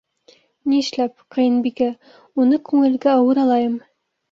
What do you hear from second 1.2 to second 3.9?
ҡәйенбикә, уны күңелгә ауыр алайым.